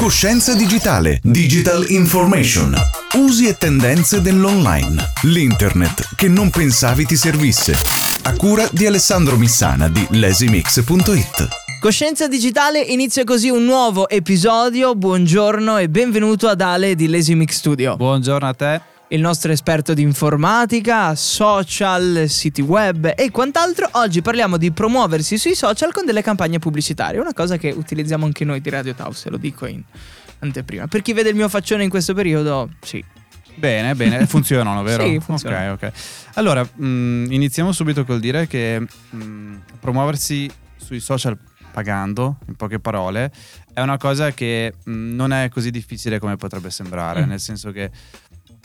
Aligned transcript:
Coscienza 0.00 0.54
digitale, 0.54 1.20
digital 1.22 1.84
information, 1.90 2.74
usi 3.16 3.46
e 3.46 3.58
tendenze 3.58 4.22
dell'online, 4.22 4.96
l'internet 5.24 6.14
che 6.16 6.26
non 6.26 6.48
pensavi 6.48 7.04
ti 7.04 7.16
servisse. 7.16 7.74
A 8.22 8.32
cura 8.32 8.66
di 8.72 8.86
Alessandro 8.86 9.36
Missana 9.36 9.90
di 9.90 10.06
lasimix.it. 10.12 11.48
Coscienza 11.82 12.28
digitale 12.28 12.80
inizia 12.80 13.24
così 13.24 13.50
un 13.50 13.66
nuovo 13.66 14.08
episodio. 14.08 14.94
Buongiorno 14.94 15.76
e 15.76 15.90
benvenuto 15.90 16.48
ad 16.48 16.62
Ale 16.62 16.94
di 16.94 17.06
Lazy 17.06 17.34
Mix 17.34 17.56
Studio. 17.56 17.96
Buongiorno 17.96 18.48
a 18.48 18.54
te. 18.54 18.89
Il 19.12 19.20
nostro 19.20 19.50
esperto 19.50 19.92
di 19.92 20.02
informatica, 20.02 21.16
social, 21.16 22.26
siti 22.28 22.60
web 22.62 23.12
e 23.16 23.30
quant'altro. 23.32 23.88
Oggi 23.92 24.22
parliamo 24.22 24.56
di 24.56 24.70
promuoversi 24.70 25.36
sui 25.36 25.56
social 25.56 25.90
con 25.92 26.06
delle 26.06 26.22
campagne 26.22 26.60
pubblicitarie, 26.60 27.18
una 27.18 27.32
cosa 27.32 27.56
che 27.56 27.70
utilizziamo 27.70 28.24
anche 28.24 28.44
noi 28.44 28.60
di 28.60 28.70
Radio 28.70 28.94
Taus, 28.94 29.26
lo 29.26 29.36
dico 29.36 29.66
in 29.66 29.82
anteprima. 30.38 30.86
Per 30.86 31.02
chi 31.02 31.12
vede 31.12 31.30
il 31.30 31.34
mio 31.34 31.48
faccione 31.48 31.82
in 31.82 31.90
questo 31.90 32.14
periodo, 32.14 32.70
sì, 32.80 33.04
Bene, 33.56 33.96
bene, 33.96 34.24
funzionano, 34.30 34.80
vero? 34.84 35.04
Sì, 35.04 35.18
funzionano. 35.18 35.72
Ok, 35.72 35.82
ok. 35.82 35.92
Allora, 36.34 36.62
mh, 36.62 37.26
iniziamo 37.30 37.72
subito 37.72 38.04
col 38.04 38.20
dire 38.20 38.46
che 38.46 38.78
mh, 39.10 39.54
promuoversi 39.80 40.48
sui 40.76 41.00
social 41.00 41.36
pagando, 41.72 42.38
in 42.46 42.54
poche 42.54 42.78
parole, 42.78 43.32
è 43.74 43.80
una 43.80 43.96
cosa 43.98 44.30
che 44.30 44.72
mh, 44.84 44.92
non 45.14 45.32
è 45.32 45.48
così 45.48 45.70
difficile 45.72 46.20
come 46.20 46.36
potrebbe 46.36 46.70
sembrare, 46.70 47.24
Mm. 47.24 47.28
nel 47.28 47.40
senso 47.40 47.72
che 47.72 47.90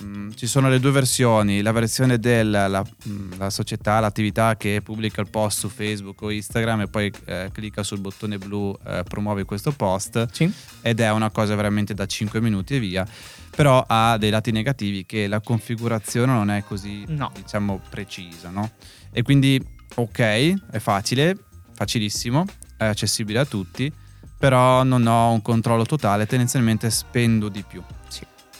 mh, 0.01 0.31
ci 0.35 0.47
sono 0.47 0.69
le 0.69 0.79
due 0.79 0.91
versioni, 0.91 1.61
la 1.61 1.71
versione 1.71 2.19
della 2.19 2.67
la, 2.67 2.81
mh, 2.83 3.37
la 3.37 3.49
società, 3.49 3.99
l'attività 3.99 4.55
che 4.57 4.81
pubblica 4.83 5.21
il 5.21 5.29
post 5.29 5.59
su 5.59 5.69
Facebook 5.69 6.21
o 6.21 6.31
Instagram 6.31 6.81
e 6.81 6.87
poi 6.87 7.11
eh, 7.25 7.49
clicca 7.51 7.83
sul 7.83 7.99
bottone 7.99 8.37
blu 8.37 8.77
eh, 8.85 9.03
promuovi 9.07 9.43
questo 9.43 9.71
post 9.71 10.27
sì. 10.31 10.51
ed 10.81 10.99
è 10.99 11.11
una 11.11 11.29
cosa 11.29 11.55
veramente 11.55 11.93
da 11.93 12.05
5 12.05 12.41
minuti 12.41 12.75
e 12.75 12.79
via, 12.79 13.07
però 13.55 13.83
ha 13.87 14.17
dei 14.17 14.29
lati 14.29 14.51
negativi 14.51 15.05
che 15.05 15.27
la 15.27 15.39
configurazione 15.41 16.31
non 16.33 16.49
è 16.49 16.63
così, 16.63 17.03
No. 17.07 17.31
diciamo, 17.35 17.81
precisa, 17.89 18.49
no? 18.49 18.71
E 19.11 19.21
quindi, 19.21 19.61
ok, 19.95 20.19
è 20.71 20.79
facile, 20.79 21.37
facilissimo, 21.73 22.45
è 22.77 22.85
accessibile 22.85 23.39
a 23.39 23.45
tutti, 23.45 23.91
però 24.37 24.83
non 24.83 25.07
ho 25.07 25.31
un 25.31 25.41
controllo 25.41 25.85
totale, 25.85 26.25
tendenzialmente 26.25 26.89
spendo 26.89 27.47
di 27.47 27.63
più. 27.65 27.81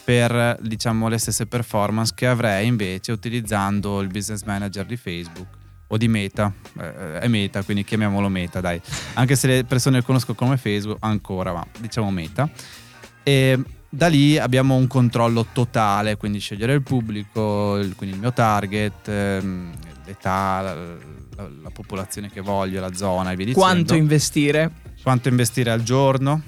Per 0.06 0.58
diciamo 0.60 1.08
le 1.08 1.18
stesse 1.18 1.46
performance 1.46 2.12
che 2.14 2.28
avrei 2.28 2.68
invece 2.68 3.10
utilizzando 3.10 4.00
il 4.00 4.06
business 4.06 4.44
manager 4.44 4.86
di 4.86 4.96
Facebook 4.96 5.48
o 5.88 5.96
di 5.96 6.06
Meta, 6.06 6.52
Eh, 6.78 7.18
è 7.18 7.26
Meta, 7.26 7.62
quindi 7.64 7.82
chiamiamolo 7.82 8.28
Meta, 8.28 8.60
dai. 8.60 8.80
Anche 9.14 9.34
se 9.34 9.48
le 9.48 9.64
persone 9.64 9.96
lo 9.98 10.02
conoscono 10.04 10.36
come 10.36 10.56
Facebook, 10.58 10.98
ancora, 11.00 11.52
ma 11.52 11.66
diciamo 11.80 12.08
Meta. 12.12 12.48
E 13.24 13.58
da 13.88 14.06
lì 14.06 14.38
abbiamo 14.38 14.76
un 14.76 14.86
controllo 14.86 15.46
totale, 15.52 16.16
quindi 16.16 16.38
scegliere 16.38 16.74
il 16.74 16.82
pubblico, 16.82 17.76
il- 17.78 17.96
quindi 17.96 18.14
il 18.14 18.20
mio 18.22 18.32
target, 18.32 19.08
ehm, 19.08 19.72
l'età, 20.04 20.60
la, 20.60 20.74
la- 20.74 21.50
la 21.62 21.70
popolazione 21.72 22.30
che 22.30 22.40
voglio, 22.40 22.80
la 22.80 22.94
zona 22.94 23.32
e 23.32 23.36
via 23.36 23.46
dicendo. 23.46 23.66
Quanto 23.66 23.94
investire? 23.96 24.70
Quanto 25.02 25.28
investire 25.28 25.70
al 25.72 25.82
giorno, 25.82 26.42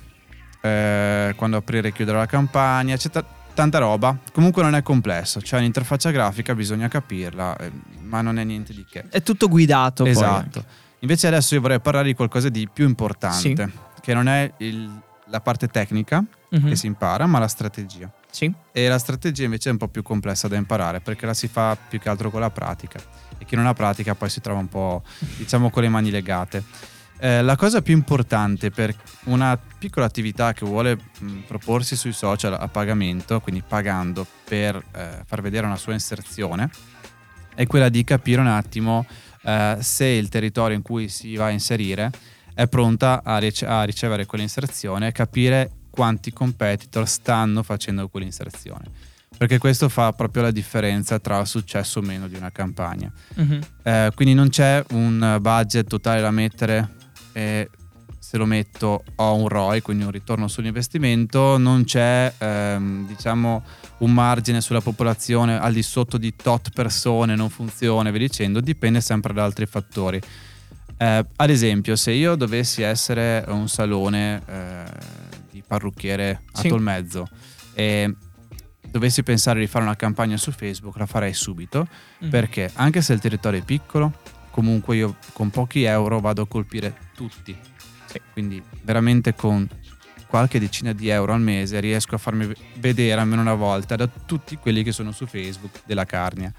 eh, 0.60 1.32
quando 1.36 1.56
aprire 1.56 1.88
e 1.88 1.92
chiudere 1.92 2.18
la 2.18 2.26
campagna, 2.26 2.96
ta- 2.96 3.24
tanta 3.58 3.78
roba. 3.78 4.16
Comunque 4.32 4.62
non 4.62 4.76
è 4.76 4.82
complesso, 4.82 5.40
c'è 5.40 5.56
un'interfaccia 5.58 6.12
grafica, 6.12 6.54
bisogna 6.54 6.86
capirla, 6.86 7.56
eh, 7.56 7.72
ma 8.02 8.20
non 8.20 8.38
è 8.38 8.44
niente 8.44 8.72
di 8.72 8.84
che. 8.88 9.06
È 9.08 9.20
tutto 9.22 9.48
guidato. 9.48 10.04
Esatto. 10.04 10.64
Invece 11.00 11.26
adesso 11.26 11.54
io 11.56 11.60
vorrei 11.60 11.80
parlare 11.80 12.06
di 12.06 12.14
qualcosa 12.14 12.48
di 12.48 12.68
più 12.72 12.86
importante, 12.86 13.68
che 14.00 14.14
non 14.14 14.28
è 14.28 14.52
il- 14.58 14.88
la 15.26 15.40
parte 15.40 15.66
tecnica 15.66 16.24
Mhm. 16.50 16.68
che 16.68 16.76
si 16.76 16.86
impara, 16.86 17.26
ma 17.26 17.38
la 17.40 17.48
strategia. 17.48 18.08
Sì. 18.30 18.52
E 18.72 18.86
la 18.88 18.98
strategia 18.98 19.44
invece 19.44 19.70
è 19.70 19.72
un 19.72 19.78
po' 19.78 19.88
più 19.88 20.02
complessa 20.02 20.46
da 20.46 20.56
imparare 20.56 21.00
perché 21.00 21.26
la 21.26 21.34
si 21.34 21.48
fa 21.48 21.76
più 21.76 21.98
che 21.98 22.08
altro 22.08 22.30
con 22.30 22.40
la 22.40 22.50
pratica 22.50 23.00
e 23.38 23.44
chi 23.44 23.56
non 23.56 23.66
ha 23.66 23.72
pratica 23.74 24.14
poi 24.14 24.28
si 24.30 24.40
trova 24.40 24.60
un 24.60 24.68
po' 24.68 25.02
diciamo 25.36 25.68
con 25.70 25.82
le 25.82 25.88
mani 25.88 26.10
legate. 26.10 26.62
Eh, 27.20 27.42
la 27.42 27.56
cosa 27.56 27.82
più 27.82 27.94
importante 27.94 28.70
per 28.70 28.94
una 29.24 29.58
piccola 29.78 30.06
attività 30.06 30.52
che 30.52 30.64
vuole 30.64 30.96
mh, 31.18 31.38
proporsi 31.46 31.96
sui 31.96 32.12
social 32.12 32.54
a 32.54 32.68
pagamento, 32.68 33.40
quindi 33.40 33.62
pagando 33.66 34.26
per 34.44 34.76
eh, 34.92 35.22
far 35.26 35.42
vedere 35.42 35.66
una 35.66 35.76
sua 35.76 35.94
inserzione, 35.94 36.70
è 37.54 37.66
quella 37.66 37.88
di 37.88 38.04
capire 38.04 38.40
un 38.40 38.46
attimo 38.46 39.04
eh, 39.42 39.78
se 39.80 40.04
il 40.04 40.28
territorio 40.28 40.76
in 40.76 40.82
cui 40.82 41.08
si 41.08 41.34
va 41.34 41.46
a 41.46 41.50
inserire 41.50 42.10
è 42.54 42.68
pronta 42.68 43.22
a, 43.24 43.38
rice- 43.38 43.66
a 43.66 43.82
ricevere 43.82 44.26
quell'inserzione 44.26 45.08
e 45.08 45.12
capire 45.12 45.70
quanti 45.90 46.32
competitor 46.32 47.08
stanno 47.08 47.62
facendo 47.64 48.08
quell'inserzione. 48.08 48.84
Perché 49.36 49.58
questo 49.58 49.88
fa 49.88 50.12
proprio 50.12 50.42
la 50.42 50.50
differenza 50.50 51.18
tra 51.20 51.38
il 51.38 51.46
successo 51.46 52.00
o 52.00 52.02
meno 52.02 52.26
di 52.26 52.34
una 52.34 52.50
campagna. 52.50 53.12
Mhm. 53.34 53.60
Eh, 53.82 54.10
quindi 54.14 54.34
non 54.34 54.48
c'è 54.48 54.84
un 54.90 55.38
budget 55.40 55.86
totale 55.86 56.20
da 56.20 56.32
mettere 56.32 56.96
e 57.38 57.70
se 58.18 58.36
lo 58.36 58.46
metto 58.46 59.04
ho 59.14 59.34
un 59.36 59.46
ROI, 59.48 59.80
quindi 59.80 60.02
un 60.04 60.10
ritorno 60.10 60.48
sull'investimento, 60.48 61.56
non 61.56 61.84
c'è 61.84 62.32
ehm, 62.36 63.06
diciamo 63.06 63.62
un 63.98 64.12
margine 64.12 64.60
sulla 64.60 64.80
popolazione 64.80 65.58
al 65.58 65.72
di 65.72 65.82
sotto 65.82 66.18
di 66.18 66.34
tot 66.34 66.70
persone, 66.74 67.36
non 67.36 67.48
funziona 67.48 68.10
via 68.10 68.18
dicendo, 68.18 68.60
dipende 68.60 69.00
sempre 69.00 69.32
da 69.32 69.44
altri 69.44 69.66
fattori. 69.66 70.20
Eh, 71.00 71.24
ad 71.36 71.50
esempio, 71.50 71.94
se 71.94 72.10
io 72.10 72.34
dovessi 72.34 72.82
essere 72.82 73.44
un 73.48 73.68
salone 73.68 74.42
eh, 74.46 74.82
di 75.52 75.62
parrucchiere 75.64 76.42
a 76.52 76.58
Sì. 76.58 76.68
Tolmezzo 76.68 77.28
e 77.72 78.14
dovessi 78.90 79.22
pensare 79.22 79.60
di 79.60 79.68
fare 79.68 79.84
una 79.84 79.94
campagna 79.96 80.36
su 80.36 80.50
Facebook, 80.50 80.96
la 80.96 81.06
farei 81.06 81.32
subito 81.34 81.86
Mhm. 82.18 82.30
perché 82.30 82.68
anche 82.74 83.00
se 83.00 83.12
il 83.12 83.20
territorio 83.20 83.60
è 83.60 83.64
piccolo, 83.64 84.12
comunque 84.50 84.96
io 84.96 85.16
con 85.32 85.50
pochi 85.50 85.84
euro 85.84 86.18
vado 86.20 86.42
a 86.42 86.46
colpire 86.48 87.06
tutti. 87.18 87.58
Quindi 88.32 88.62
veramente 88.82 89.34
con 89.34 89.68
qualche 90.28 90.60
decina 90.60 90.92
di 90.92 91.08
euro 91.08 91.32
al 91.32 91.40
mese 91.40 91.80
riesco 91.80 92.14
a 92.14 92.18
farmi 92.18 92.52
vedere 92.74 93.20
almeno 93.20 93.40
una 93.42 93.54
volta 93.54 93.96
da 93.96 94.06
tutti 94.06 94.56
quelli 94.56 94.84
che 94.84 94.92
sono 94.92 95.10
su 95.10 95.26
Facebook 95.26 95.80
della 95.84 96.04
Carnia. 96.04 96.52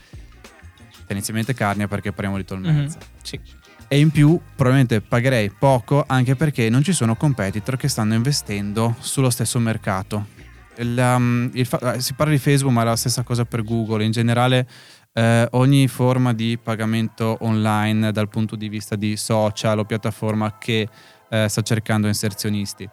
Tendenzialmente 1.05 1.53
Carnia 1.53 1.87
perché 1.87 2.11
parliamo 2.11 2.37
di 2.37 2.43
Tolmezzo. 2.43 2.97
Mhm. 2.97 3.05
Sì. 3.23 3.39
E 3.87 3.99
in 3.99 4.11
più 4.11 4.39
probabilmente 4.55 5.01
pagherei 5.01 5.49
poco 5.49 6.03
anche 6.05 6.35
perché 6.35 6.69
non 6.69 6.83
ci 6.83 6.93
sono 6.93 7.15
competitor 7.15 7.77
che 7.77 7.87
stanno 7.87 8.13
investendo 8.15 8.95
sullo 8.99 9.29
stesso 9.29 9.57
mercato. 9.59 10.37
Il, 10.77 10.97
um, 10.97 11.49
il 11.53 11.67
si 11.97 12.13
parla 12.13 12.33
di 12.33 12.39
Facebook 12.39 12.73
ma 12.73 12.81
è 12.81 12.85
la 12.85 12.95
stessa 12.95 13.23
cosa 13.23 13.45
per 13.45 13.63
Google. 13.63 14.03
In 14.03 14.11
generale 14.11 14.67
eh, 15.13 15.47
ogni 15.51 15.87
forma 15.87 16.33
di 16.33 16.57
pagamento 16.61 17.37
online 17.41 18.11
dal 18.11 18.29
punto 18.29 18.55
di 18.55 18.69
vista 18.69 18.95
di 18.95 19.17
social 19.17 19.79
o 19.79 19.85
piattaforma 19.85 20.57
che 20.57 20.87
eh, 21.29 21.47
sta 21.47 21.61
cercando 21.61 22.07
inserzionisti. 22.07 22.89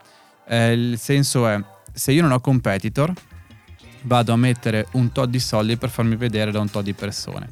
Eh, 0.49 0.73
il 0.73 0.99
senso 0.99 1.47
è 1.47 1.61
se 1.93 2.13
io 2.13 2.23
non 2.23 2.33
ho 2.33 2.41
competitor 2.41 3.13
vado 4.03 4.33
a 4.33 4.37
mettere 4.37 4.87
un 4.93 5.11
tot 5.13 5.29
di 5.29 5.41
soldi 5.41 5.77
per 5.77 5.91
farmi 5.91 6.17
vedere 6.17 6.51
da 6.51 6.61
un 6.61 6.71
tot 6.71 6.85
di 6.85 6.93
persone. 6.93 7.49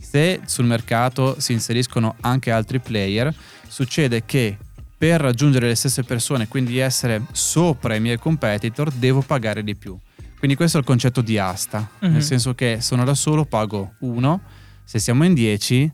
Se 0.00 0.40
sul 0.44 0.64
mercato 0.64 1.40
si 1.40 1.52
inseriscono 1.52 2.16
anche 2.20 2.50
altri 2.50 2.78
player, 2.78 3.34
succede 3.66 4.24
che 4.24 4.56
per 4.96 5.20
raggiungere 5.20 5.68
le 5.68 5.74
stesse 5.74 6.02
persone, 6.02 6.48
quindi 6.48 6.78
essere 6.78 7.22
sopra 7.32 7.94
i 7.94 8.00
miei 8.00 8.18
competitor, 8.18 8.90
devo 8.90 9.20
pagare 9.20 9.62
di 9.62 9.76
più. 9.76 9.96
Quindi 10.38 10.56
questo 10.56 10.76
è 10.76 10.80
il 10.80 10.86
concetto 10.86 11.20
di 11.20 11.36
asta, 11.38 11.88
Mhm. 12.00 12.12
nel 12.12 12.22
senso 12.22 12.54
che 12.54 12.78
sono 12.80 13.04
da 13.04 13.14
solo, 13.14 13.44
pago 13.44 13.94
uno, 14.00 14.40
se 14.84 14.98
siamo 14.98 15.24
in 15.24 15.34
10 15.34 15.90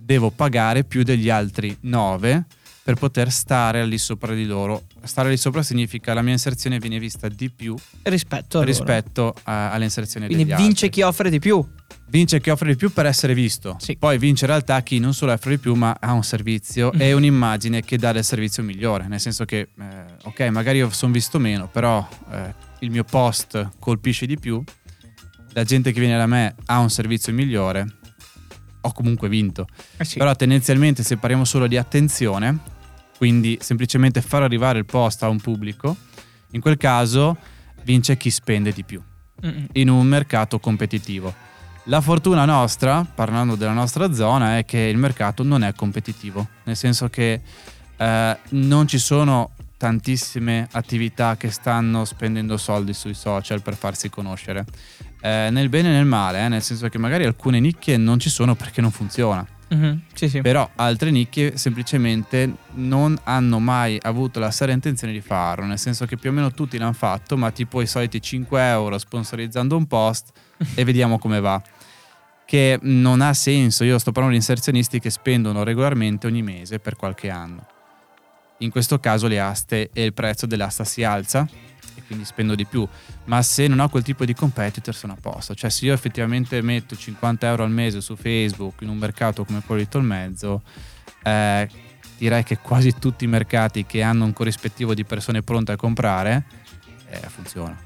devo 0.00 0.30
pagare 0.30 0.82
più 0.84 1.02
degli 1.02 1.28
altri 1.28 1.76
9 1.82 2.44
per 2.82 2.94
poter 2.94 3.30
stare 3.30 3.86
di 3.88 3.98
sopra 3.98 4.34
di 4.34 4.44
loro. 4.44 4.84
Stare 5.04 5.28
di 5.30 5.36
sopra 5.36 5.62
significa 5.62 6.14
la 6.14 6.22
mia 6.22 6.32
inserzione 6.32 6.78
viene 6.78 6.98
vista 6.98 7.28
di 7.28 7.48
più 7.50 7.76
Rispetto 8.02 8.58
a 8.58 8.64
rispetto 8.64 9.34
a- 9.44 9.70
all'inserzione 9.70 10.26
Quindi 10.26 10.44
degli 10.46 10.56
vince 10.56 10.86
altri. 10.86 10.90
chi 10.90 11.02
offre 11.02 11.30
di 11.30 11.38
più. 11.38 11.64
Vince 12.08 12.40
chi 12.40 12.50
offre 12.50 12.70
di 12.70 12.76
più 12.76 12.92
per 12.92 13.06
essere 13.06 13.32
visto. 13.34 13.76
Sì. 13.78 13.96
Poi 13.96 14.18
vince 14.18 14.44
in 14.44 14.50
realtà 14.50 14.80
chi 14.82 14.98
non 14.98 15.14
solo 15.14 15.32
offre 15.32 15.50
di 15.52 15.58
più, 15.58 15.74
ma 15.74 15.96
ha 16.00 16.12
un 16.12 16.24
servizio 16.24 16.90
Mm. 16.94 17.00
e 17.00 17.12
un'immagine 17.12 17.82
che 17.82 17.96
dà 17.96 18.10
del 18.12 18.24
servizio 18.24 18.62
migliore. 18.64 19.06
Nel 19.06 19.20
senso 19.20 19.44
che, 19.44 19.58
eh, 19.78 20.04
ok, 20.24 20.40
magari 20.50 20.78
io 20.78 20.90
sono 20.90 21.12
visto 21.12 21.38
meno, 21.38 21.68
però 21.68 22.06
eh, 22.32 22.52
il 22.82 22.90
mio 22.90 23.04
post 23.04 23.70
colpisce 23.78 24.26
di 24.26 24.38
più. 24.38 24.62
La 25.54 25.64
gente 25.64 25.92
che 25.92 26.00
viene 26.00 26.16
da 26.16 26.26
me 26.26 26.54
ha 26.66 26.78
un 26.78 26.90
servizio 26.90 27.32
migliore. 27.32 27.86
Ho 28.82 28.92
comunque 28.92 29.28
vinto. 29.28 29.66
Eh 29.96 30.04
sì. 30.04 30.18
Però 30.18 30.34
tendenzialmente 30.34 31.02
se 31.02 31.16
parliamo 31.16 31.44
solo 31.44 31.66
di 31.66 31.76
attenzione, 31.76 32.58
quindi 33.16 33.58
semplicemente 33.60 34.20
far 34.20 34.42
arrivare 34.42 34.78
il 34.78 34.84
post 34.84 35.22
a 35.22 35.28
un 35.28 35.40
pubblico, 35.40 35.96
in 36.50 36.60
quel 36.60 36.76
caso 36.76 37.36
vince 37.84 38.16
chi 38.16 38.30
spende 38.30 38.72
di 38.72 38.84
più 38.84 39.00
Mm-mm. 39.44 39.68
in 39.72 39.88
un 39.88 40.06
mercato 40.06 40.58
competitivo. 40.58 41.32
La 41.86 42.00
fortuna 42.00 42.44
nostra, 42.44 43.04
parlando 43.04 43.56
della 43.56 43.72
nostra 43.72 44.12
zona, 44.12 44.58
è 44.58 44.64
che 44.64 44.78
il 44.78 44.96
mercato 44.96 45.42
non 45.42 45.64
è 45.64 45.72
competitivo, 45.74 46.48
nel 46.64 46.76
senso 46.76 47.08
che 47.08 47.40
eh, 47.96 48.38
non 48.50 48.86
ci 48.86 48.98
sono 48.98 49.50
tantissime 49.82 50.68
attività 50.70 51.36
che 51.36 51.50
stanno 51.50 52.04
spendendo 52.04 52.56
soldi 52.56 52.94
sui 52.94 53.14
social 53.14 53.62
per 53.62 53.74
farsi 53.74 54.08
conoscere. 54.10 54.64
Eh, 55.20 55.48
nel 55.50 55.68
bene 55.68 55.88
e 55.88 55.92
nel 55.94 56.04
male, 56.04 56.44
eh, 56.44 56.46
nel 56.46 56.62
senso 56.62 56.88
che 56.88 56.98
magari 56.98 57.24
alcune 57.24 57.58
nicchie 57.58 57.96
non 57.96 58.20
ci 58.20 58.30
sono 58.30 58.54
perché 58.54 58.80
non 58.80 58.92
funziona. 58.92 59.44
Mhm, 59.70 60.02
Sì, 60.14 60.28
sì. 60.28 60.40
Però 60.40 60.70
altre 60.76 61.10
nicchie 61.10 61.56
semplicemente 61.56 62.54
non 62.74 63.18
hanno 63.24 63.58
mai 63.58 63.98
avuto 64.00 64.38
la 64.38 64.52
seria 64.52 64.72
intenzione 64.72 65.12
di 65.12 65.20
farlo, 65.20 65.64
nel 65.64 65.80
senso 65.80 66.06
che 66.06 66.16
più 66.16 66.30
o 66.30 66.32
meno 66.32 66.52
tutti 66.52 66.78
l'hanno 66.78 66.92
fatto, 66.92 67.36
ma 67.36 67.50
tipo 67.50 67.80
i 67.80 67.86
soliti 67.88 68.22
5 68.22 68.64
euro 68.64 68.98
sponsorizzando 68.98 69.76
un 69.76 69.86
post 69.88 70.30
e 70.76 70.84
vediamo 70.84 71.18
come 71.18 71.40
va. 71.40 71.60
Che 72.46 72.78
non 72.82 73.20
ha 73.20 73.34
senso, 73.34 73.82
io 73.82 73.98
sto 73.98 74.12
parlando 74.12 74.36
di 74.36 74.40
inserzionisti 74.44 75.00
che 75.00 75.10
spendono 75.10 75.64
regolarmente 75.64 76.28
ogni 76.28 76.42
mese 76.42 76.78
per 76.78 76.94
qualche 76.94 77.30
anno. 77.30 77.66
In 78.62 78.70
questo 78.70 78.98
caso 79.00 79.26
le 79.26 79.40
aste 79.40 79.90
e 79.92 80.04
il 80.04 80.12
prezzo 80.12 80.46
dell'asta 80.46 80.84
si 80.84 81.02
alza 81.02 81.48
e 81.94 82.02
quindi 82.06 82.24
spendo 82.24 82.54
di 82.54 82.64
più, 82.64 82.86
ma 83.24 83.42
se 83.42 83.66
non 83.66 83.80
ho 83.80 83.88
quel 83.88 84.02
tipo 84.04 84.24
di 84.24 84.34
competitor 84.34 84.94
sono 84.94 85.14
a 85.14 85.16
posto, 85.20 85.54
cioè 85.54 85.68
se 85.68 85.84
io 85.86 85.92
effettivamente 85.92 86.60
metto 86.62 86.96
50 86.96 87.46
euro 87.48 87.64
al 87.64 87.70
mese 87.70 88.00
su 88.00 88.14
Facebook 88.16 88.80
in 88.82 88.88
un 88.88 88.96
mercato 88.98 89.44
come 89.44 89.62
quello 89.66 89.82
di 89.82 89.88
Tolmezzo, 89.88 90.62
eh, 91.24 91.68
direi 92.16 92.44
che 92.44 92.58
quasi 92.58 92.94
tutti 92.98 93.24
i 93.24 93.26
mercati 93.26 93.84
che 93.84 94.00
hanno 94.02 94.24
un 94.24 94.32
corrispettivo 94.32 94.94
di 94.94 95.04
persone 95.04 95.42
pronte 95.42 95.72
a 95.72 95.76
comprare 95.76 96.44
eh, 97.08 97.18
funziona. 97.28 97.76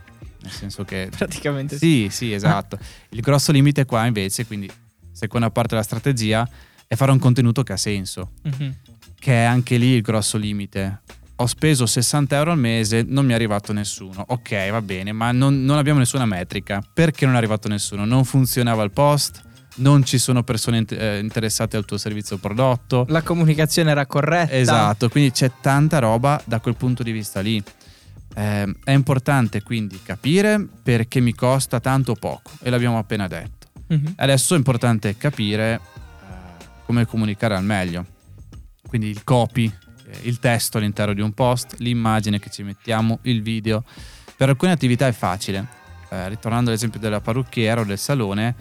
Nel 0.42 0.52
senso 0.52 0.84
che 0.84 1.08
Praticamente 1.16 1.78
sì. 1.78 2.06
sì, 2.10 2.16
sì, 2.26 2.32
esatto. 2.34 2.78
Il 3.08 3.20
grosso 3.22 3.50
limite 3.50 3.86
qua 3.86 4.04
invece, 4.04 4.46
quindi 4.46 4.70
seconda 5.10 5.50
parte 5.50 5.70
della 5.70 5.82
strategia, 5.82 6.46
è 6.86 6.94
fare 6.94 7.10
un 7.10 7.18
contenuto 7.18 7.62
che 7.62 7.72
ha 7.72 7.76
senso, 7.78 8.32
Mhm. 8.42 8.74
Che 9.18 9.32
è 9.32 9.44
anche 9.44 9.76
lì 9.76 9.88
il 9.88 10.02
grosso 10.02 10.38
limite. 10.38 11.00
Ho 11.36 11.46
speso 11.46 11.84
60 11.84 12.36
euro 12.36 12.52
al 12.52 12.58
mese, 12.58 13.04
non 13.06 13.26
mi 13.26 13.32
è 13.32 13.34
arrivato 13.34 13.72
nessuno. 13.72 14.24
Ok, 14.28 14.70
va 14.70 14.80
bene, 14.80 15.12
ma 15.12 15.32
non, 15.32 15.64
non 15.64 15.76
abbiamo 15.76 15.98
nessuna 15.98 16.24
metrica. 16.24 16.82
Perché 16.92 17.26
non 17.26 17.34
è 17.34 17.38
arrivato 17.38 17.68
nessuno? 17.68 18.06
Non 18.06 18.24
funzionava 18.24 18.82
il 18.82 18.90
post, 18.90 19.42
non 19.76 20.04
ci 20.04 20.18
sono 20.18 20.42
persone 20.42 20.84
eh, 20.88 21.18
interessate 21.18 21.76
al 21.76 21.84
tuo 21.84 21.98
servizio 21.98 22.36
o 22.36 22.38
prodotto. 22.38 23.04
La 23.08 23.22
comunicazione 23.22 23.90
era 23.90 24.06
corretta. 24.06 24.54
Esatto, 24.54 25.08
quindi 25.08 25.32
c'è 25.32 25.50
tanta 25.60 25.98
roba 25.98 26.40
da 26.44 26.60
quel 26.60 26.76
punto 26.76 27.02
di 27.02 27.12
vista 27.12 27.40
lì. 27.40 27.62
Eh, 28.34 28.74
è 28.84 28.90
importante 28.92 29.62
quindi 29.62 30.00
capire 30.02 30.66
perché 30.82 31.20
mi 31.20 31.34
costa 31.34 31.80
tanto 31.80 32.12
o 32.12 32.14
poco, 32.14 32.50
e 32.62 32.70
l'abbiamo 32.70 32.98
appena 32.98 33.26
detto. 33.26 33.66
Mhm. 33.88 34.14
Adesso 34.16 34.54
è 34.54 34.56
importante 34.56 35.16
capire 35.16 35.74
eh, 35.74 36.64
come 36.84 37.06
comunicare 37.06 37.54
al 37.54 37.64
meglio. 37.64 38.06
Quindi 38.86 39.08
il 39.08 39.24
copy, 39.24 39.72
eh, 40.06 40.18
il 40.22 40.38
testo 40.38 40.78
all'interno 40.78 41.14
di 41.14 41.20
un 41.20 41.32
post, 41.32 41.76
l'immagine 41.78 42.38
che 42.38 42.50
ci 42.50 42.62
mettiamo, 42.62 43.18
il 43.22 43.42
video. 43.42 43.84
Per 44.36 44.48
alcune 44.48 44.72
attività 44.72 45.06
è 45.06 45.12
facile. 45.12 45.66
Eh, 46.08 46.28
ritornando 46.28 46.70
all'esempio 46.70 47.00
della 47.00 47.20
parrucchiera 47.20 47.80
o 47.80 47.84
del 47.84 47.98
salone, 47.98 48.54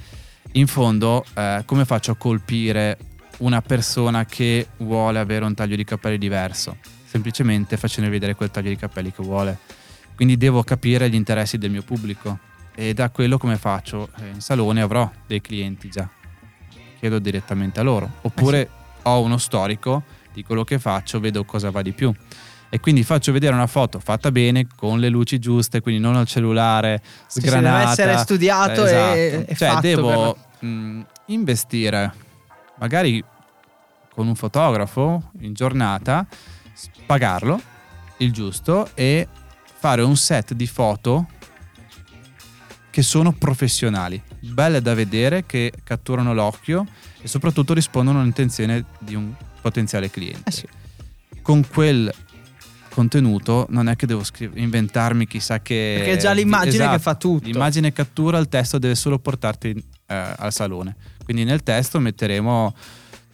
in 0.54 0.68
fondo 0.68 1.24
eh, 1.34 1.64
come 1.66 1.86
faccio 1.86 2.12
a 2.12 2.16
colpire 2.16 2.98
una 3.38 3.62
persona 3.62 4.26
che 4.26 4.68
vuole 4.78 5.20
avere 5.20 5.46
un 5.46 5.54
taglio 5.54 5.76
di 5.76 5.84
capelli 5.84 6.18
diverso? 6.18 6.78
Semplicemente 7.06 7.78
facendo 7.78 8.10
vedere 8.10 8.36
quel 8.36 8.52
taglio 8.52 8.70
di 8.70 8.78
capelli 8.78 9.12
che 9.12 9.22
vuole. 9.24 9.60
Quindi 10.16 10.38
devo 10.38 10.64
capire 10.64 11.10
gli 11.10 11.16
interessi 11.16 11.58
del 11.58 11.72
mio 11.72 11.84
pubblico 11.84 12.40
e 12.74 12.94
da 12.94 13.10
quello 13.10 13.38
come 13.38 13.58
faccio? 13.58 14.10
Eh, 14.20 14.30
In 14.30 14.42
salone 14.42 14.82
avrò 14.82 15.10
dei 15.28 15.42
clienti 15.42 15.90
già, 15.90 16.10
chiedo 17.00 17.20
direttamente 17.20 17.80
a 17.80 17.84
loro. 17.84 18.10
Oppure 18.22 18.70
ho 19.06 19.22
uno 19.22 19.38
storico 19.38 20.04
di 20.34 20.44
quello 20.44 20.64
che 20.64 20.80
faccio, 20.80 21.20
vedo 21.20 21.44
cosa 21.46 21.72
va 21.72 21.82
di 21.82 21.94
più. 21.94 22.14
E 22.70 22.80
quindi 22.80 23.04
faccio 23.04 23.32
vedere 23.32 23.54
una 23.54 23.68
foto 23.68 24.00
fatta 24.00 24.32
bene, 24.32 24.68
con 24.76 25.00
le 25.00 25.08
luci 25.10 25.40
giuste, 25.40 25.80
quindi 25.82 26.02
non 26.02 26.16
al 26.16 26.26
cellulare, 26.28 27.02
sgranata. 27.28 27.78
deve 27.80 27.92
essere 27.92 28.18
studiato 28.18 28.86
e- 28.86 29.46
e 29.48 29.56
Cioè 29.56 29.76
devo 29.80 30.38
mh, 30.60 31.02
investire 31.28 32.14
magari 32.78 33.24
con 34.14 34.28
un 34.28 34.36
fotografo 34.36 35.32
in 35.42 35.54
giornata, 35.54 36.26
pagarlo 37.06 37.62
il 38.18 38.32
giusto 38.34 38.90
e 38.94 39.28
fare 39.78 40.02
un 40.02 40.16
set 40.18 40.54
di 40.54 40.68
foto 40.68 41.28
che 42.90 43.02
sono 43.02 43.32
professionali, 43.34 44.22
belle 44.52 44.82
da 44.82 44.94
vedere, 44.94 45.46
che 45.46 45.72
catturano 45.84 46.34
l'occhio 46.34 46.86
e 47.22 47.28
soprattutto 47.28 47.74
rispondono 47.74 48.20
all'intenzione 48.20 48.86
di 49.00 49.16
un 49.16 49.34
potenziale 49.62 50.10
cliente. 50.10 50.50
Eh 50.50 50.52
sì. 50.52 50.68
Con 51.42 51.68
quel 51.68 52.12
contenuto 52.90 53.68
non 53.70 53.90
è 53.90 53.96
che 53.96 54.06
devo 54.06 54.24
scrivere, 54.24 54.62
inventarmi 54.62 55.28
chissà 55.28 55.60
che... 55.60 55.96
Perché 55.98 56.14
è 56.14 56.18
già 56.18 56.32
l'immagine 56.32 56.76
Esatto. 56.76 56.96
che 56.96 57.02
fa 57.02 57.16
tutto. 57.16 57.46
L'immagine 57.48 57.92
cattura, 57.92 58.38
il 58.38 58.48
testo 58.48 58.78
deve 58.78 58.96
solo 58.96 59.20
portarti 59.20 59.70
eh, 60.08 60.34
al 60.38 60.54
salone. 60.54 60.96
Quindi 61.24 61.44
nel 61.44 61.62
testo 61.62 62.00
metteremo 62.00 62.74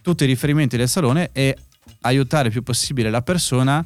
tutti 0.02 0.24
i 0.24 0.26
riferimenti 0.26 0.76
del 0.76 0.88
salone 0.88 1.30
e 1.32 1.56
aiutare 2.00 2.46
il 2.46 2.52
più 2.52 2.62
possibile 2.62 3.08
la 3.08 3.22
persona 3.22 3.84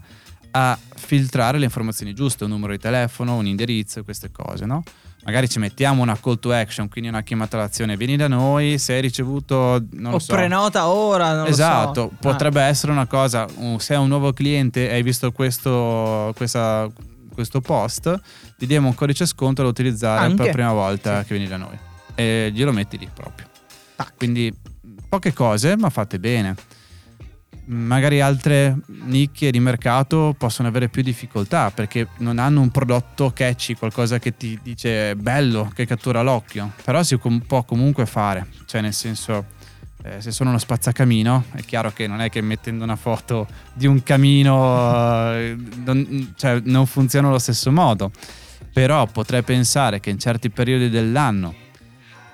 a 0.53 0.79
filtrare 0.95 1.59
le 1.59 1.65
informazioni 1.65 2.15
giuste, 2.15 2.45
un 2.45 2.51
numero 2.51 2.73
di 2.73 2.79
telefono, 2.79 3.37
un 3.37 3.47
indirizzo, 3.47 4.03
queste 4.03 4.31
cose, 4.33 4.65
no? 4.65 4.83
Magari 5.27 5.49
ci 5.49 5.59
mettiamo 5.59 6.03
una 6.03 6.17
call 6.17 6.39
to 6.39 6.53
action, 6.53 6.89
quindi 6.89 7.11
una 7.11 7.23
chiamata 7.23 7.57
all'azione, 7.57 7.97
vieni 7.97 8.17
da 8.17 8.29
noi 8.29 8.79
se 8.79 8.95
hai 8.95 9.01
ricevuto, 9.01 9.85
non 9.91 10.15
o 10.15 10.19
so. 10.21 10.33
prenota 10.33 10.87
ora, 10.87 11.35
non 11.35 11.47
Esatto, 11.49 12.01
lo 12.03 12.09
so. 12.13 12.17
potrebbe 12.21 12.63
essere 12.63 12.93
una 12.93 13.07
cosa, 13.07 13.45
se 13.79 13.95
è 13.95 13.99
un 13.99 14.07
nuovo 14.07 14.33
cliente 14.33 14.89
e 14.89 14.95
hai 14.95 15.03
visto 15.03 15.33
questo, 15.33 16.33
questa- 16.37 16.89
questo 17.35 17.61
post, 17.61 18.21
ti 18.57 18.67
diamo 18.67 18.87
un 18.87 18.95
codice 18.95 19.27
sconto 19.27 19.63
da 19.63 19.69
utilizzare 19.69 20.21
Anche. 20.27 20.37
per 20.37 20.47
la 20.47 20.53
prima 20.53 20.73
volta 20.73 21.21
Sì. 21.23 21.27
che 21.27 21.35
vieni 21.35 21.49
da 21.51 21.57
noi. 21.57 21.77
E 22.15 22.51
glielo 22.55 22.71
metti 22.73 22.97
lì 22.97 23.09
proprio. 23.13 23.49
Tac. 23.97 24.13
Quindi 24.17 24.55
poche 25.09 25.33
cose, 25.33 25.77
ma 25.77 25.91
fatte 25.91 26.21
bene. 26.21 26.55
Magari 27.69 28.21
altre 28.21 28.77
nicchie 28.87 29.51
di 29.51 29.59
mercato 29.59 30.35
possono 30.39 30.69
avere 30.69 30.89
più 30.89 31.03
difficoltà 31.03 31.71
perché 31.71 32.09
non 32.19 32.39
hanno 32.39 32.61
un 32.61 32.71
prodotto 32.71 33.33
catchy, 33.33 33.75
qualcosa 33.75 34.19
che 34.19 34.37
ti 34.37 34.59
dice 34.63 35.17
bello, 35.17 35.71
che 35.75 35.85
cattura 35.85 36.23
l'occhio. 36.23 36.73
Però 36.85 37.03
si 37.03 37.19
può 37.19 37.65
comunque 37.65 38.07
fare, 38.07 38.47
cioè 38.67 38.81
nel 38.81 38.93
senso 38.93 39.55
eh, 40.07 40.21
se 40.21 40.31
sono 40.31 40.51
uno 40.51 40.59
spazzacamino, 40.59 41.47
è 41.53 41.63
chiaro 41.63 41.93
che 41.93 42.07
non 42.07 42.21
è 42.21 42.31
che 42.31 42.41
mettendo 42.41 42.85
una 42.85 42.95
foto 42.95 43.49
di 43.73 43.87
un 43.87 44.03
camino 44.05 45.33
eh, 45.33 45.57
non, 45.85 46.33
cioè, 46.37 46.61
non 46.65 46.87
funziona 46.87 47.27
allo 47.27 47.41
stesso 47.41 47.73
modo. 47.73 48.13
Però 48.73 49.07
potrei 49.07 49.43
pensare 49.43 49.99
che 49.99 50.11
in 50.11 50.19
certi 50.19 50.51
periodi 50.51 50.91
dell'anno 50.91 51.55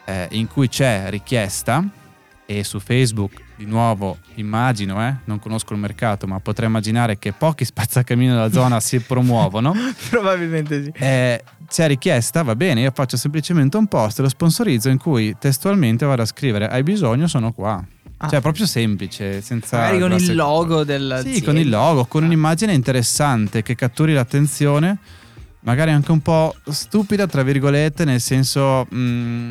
eh, 0.04 0.28
in 0.32 0.48
cui 0.48 0.68
c'è 0.68 1.08
richiesta, 1.08 1.82
e 2.46 2.64
su 2.64 2.80
Facebook 2.80 3.32
di 3.56 3.64
nuovo 3.64 4.18
immagino, 4.34 5.00
eh, 5.06 5.14
non 5.24 5.38
conosco 5.38 5.72
il 5.72 5.78
mercato, 5.78 6.26
ma 6.26 6.40
potrei 6.40 6.68
immaginare 6.68 7.18
che 7.18 7.32
pochi 7.32 7.64
spazzacamino 7.66 8.34
della 8.34 8.50
zona 8.50 8.80
si 8.80 9.00
promuovono. 9.00 9.72
Probabilmente 10.10 10.84
sì. 10.84 10.92
Eh, 10.94 11.42
c'è 11.68 11.86
richiesta, 11.86 12.42
va 12.42 12.54
bene, 12.56 12.80
io 12.82 12.90
faccio 12.92 13.16
semplicemente 13.16 13.76
un 13.76 13.86
post, 13.86 14.18
lo 14.20 14.28
sponsorizzo 14.28 14.88
in 14.88 14.98
cui 14.98 15.34
testualmente 15.38 16.04
vado 16.04 16.22
a 16.22 16.26
scrivere 16.26 16.68
hai 16.68 16.82
bisogno, 16.82 17.26
sono 17.26 17.52
qua. 17.52 17.82
Ah. 18.18 18.28
Cioè, 18.28 18.40
proprio 18.40 18.66
semplice, 18.66 19.40
senza. 19.40 19.78
Magari 19.78 19.98
con 19.98 20.12
il 20.12 20.34
logo 20.36 20.84
del 20.84 21.22
Sì, 21.24 21.42
con 21.42 21.56
il 21.56 21.68
logo, 21.68 22.04
con 22.04 22.22
Ah. 22.22 22.26
un'immagine 22.26 22.72
interessante 22.72 23.62
che 23.62 23.74
catturi 23.74 24.12
l'attenzione, 24.12 24.96
magari 25.60 25.90
anche 25.90 26.12
un 26.12 26.20
po' 26.20 26.54
stupida, 26.68 27.26
tra 27.26 27.42
virgolette, 27.42 28.04
nel 28.04 28.20
senso. 28.20 28.86
mh, 28.88 29.50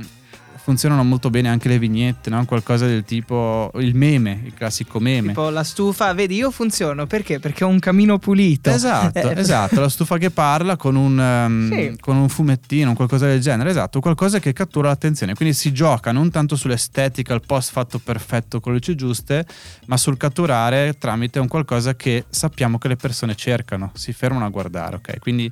funzionano 0.64 1.04
molto 1.04 1.30
bene 1.30 1.50
anche 1.50 1.68
le 1.68 1.80
vignette, 1.80 2.30
no? 2.30 2.46
qualcosa 2.46 2.86
del 2.86 3.04
tipo 3.04 3.72
il 3.76 3.96
meme, 3.96 4.42
il 4.46 4.54
classico 4.54 5.00
meme. 5.00 5.30
Tipo 5.30 5.50
la 5.50 5.64
stufa, 5.64 6.14
vedi, 6.14 6.36
io 6.36 6.52
funziono 6.52 7.08
perché? 7.08 7.40
Perché 7.40 7.64
ho 7.64 7.68
un 7.68 7.80
camino 7.80 8.20
pulito. 8.20 8.70
Esatto, 8.70 9.20
Eh, 9.32 9.40
esatto, 9.40 9.80
la 9.80 9.90
stufa 9.90 10.18
che 10.18 10.30
parla 10.30 10.76
con 10.78 10.96
un, 10.96 11.20
ehm, 11.20 11.72
Sì. 11.72 11.98
con 12.00 12.16
un 12.16 12.30
fumettino, 12.30 12.94
qualcosa 12.94 13.26
del 13.28 13.40
genere, 13.42 13.70
esatto, 13.72 14.00
qualcosa 14.00 14.40
che 14.40 14.54
cattura 14.54 14.90
l'attenzione. 14.90 15.34
Quindi 15.34 15.56
si 15.56 15.74
gioca 15.74 16.12
non 16.12 16.30
tanto 16.30 16.56
sull'estetica, 16.56 17.34
il 17.34 17.42
post 17.46 17.72
fatto 17.72 17.98
perfetto 18.00 18.60
con 18.60 18.74
le 18.74 18.78
luci 18.78 18.96
giuste, 18.96 19.46
ma 19.88 19.98
sul 19.98 20.18
catturare 20.18 20.96
tramite 21.00 21.40
un 21.40 21.48
qualcosa 21.48 21.96
che 21.96 22.26
sappiamo 22.30 22.78
che 22.78 22.88
le 22.88 22.96
persone 22.96 23.36
cercano, 23.36 23.92
si 23.96 24.14
fermano 24.14 24.46
a 24.46 24.50
guardare, 24.50 24.98
ok? 24.98 25.20
Quindi 25.20 25.52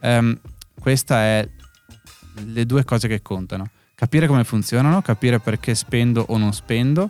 ehm, 0.00 0.38
queste 0.80 1.14
è 1.14 1.48
le 2.44 2.64
due 2.66 2.84
cose 2.84 3.06
che 3.08 3.20
contano. 3.22 3.68
Capire 3.98 4.26
come 4.26 4.44
funzionano, 4.44 5.00
capire 5.00 5.40
perché 5.40 5.74
spendo 5.74 6.22
o 6.28 6.36
non 6.36 6.52
spendo, 6.52 7.08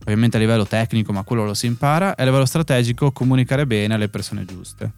ovviamente 0.00 0.36
a 0.36 0.40
livello 0.40 0.66
tecnico, 0.66 1.12
ma 1.12 1.22
quello 1.22 1.44
lo 1.44 1.54
si 1.54 1.66
impara, 1.66 2.16
e 2.16 2.22
a 2.22 2.24
livello 2.24 2.44
strategico 2.44 3.12
comunicare 3.12 3.66
bene 3.68 3.94
alle 3.94 4.08
persone 4.08 4.44
giuste. 4.44 4.90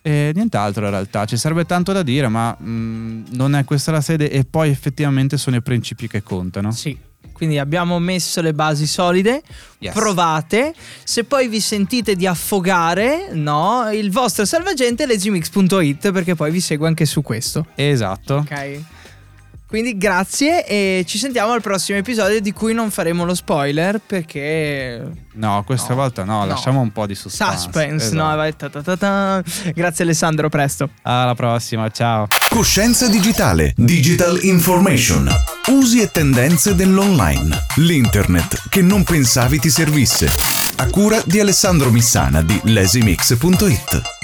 E 0.00 0.32
nient'altro 0.34 0.84
in 0.86 0.90
realtà, 0.90 1.26
ci 1.26 1.36
serve 1.36 1.66
tanto 1.66 1.92
da 1.92 2.02
dire, 2.02 2.28
ma 2.28 2.56
mh, 2.58 3.24
non 3.32 3.54
è 3.54 3.64
questa 3.64 3.92
la 3.92 4.00
sede 4.00 4.30
e 4.30 4.46
poi 4.46 4.70
effettivamente 4.70 5.36
sono 5.36 5.56
i 5.56 5.62
principi 5.62 6.08
che 6.08 6.22
contano. 6.22 6.72
Sì, 6.72 6.96
Quindi 7.34 7.58
abbiamo 7.58 7.98
messo 7.98 8.40
le 8.40 8.54
basi 8.54 8.86
solide, 8.86 9.42
Yes. 9.80 9.92
provate, 9.92 10.74
se 11.04 11.24
poi 11.24 11.46
vi 11.48 11.60
sentite 11.60 12.16
di 12.16 12.26
affogare, 12.26 13.28
no, 13.34 13.90
il 13.92 14.10
vostro 14.10 14.46
salvagente 14.46 15.02
è 15.02 15.06
legimix.it 15.06 16.10
perché 16.10 16.34
poi 16.34 16.50
vi 16.50 16.60
segue 16.60 16.88
anche 16.88 17.04
su 17.04 17.20
questo. 17.20 17.66
Esatto. 17.74 18.36
Ok. 18.36 18.80
Quindi 19.70 19.96
grazie 19.96 20.66
e 20.66 21.04
ci 21.06 21.16
sentiamo 21.16 21.52
al 21.52 21.60
prossimo 21.62 21.96
episodio 21.96 22.40
di 22.40 22.52
cui 22.52 22.74
non 22.74 22.90
faremo 22.90 23.24
lo 23.24 23.34
spoiler 23.36 24.00
perché 24.04 25.00
No, 25.34 25.62
questa 25.64 25.90
No, 25.90 25.94
volta 25.94 26.24
no, 26.24 26.38
no. 26.40 26.46
lasciamo 26.46 26.80
un 26.80 26.90
po' 26.90 27.06
di 27.06 27.14
suspense. 27.14 27.56
suspense, 27.56 28.06
Esatto. 28.06 28.20
no, 28.30 28.34
vai, 28.34 28.56
ta 28.56 28.68
ta 28.68 28.82
ta 28.82 28.96
ta. 28.96 29.42
Grazie 29.72 30.02
Alessandro, 30.02 30.48
presto. 30.48 30.90
Alla 31.02 31.36
prossima, 31.36 31.88
ciao. 31.90 32.26
Coscienza 32.48 33.06
digitale. 33.08 33.72
Digital 33.76 34.40
information. 34.42 35.30
Usi 35.68 36.00
e 36.02 36.10
tendenze 36.10 36.74
dell'online. 36.74 37.56
L'internet 37.76 38.68
che 38.68 38.82
non 38.82 39.04
pensavi 39.04 39.60
ti 39.60 39.70
servisse. 39.70 40.28
A 40.78 40.86
cura 40.86 41.22
di 41.24 41.38
Alessandro 41.38 41.90
Missana 41.90 42.42
di 42.42 42.58
lesimix.it. 42.64 44.18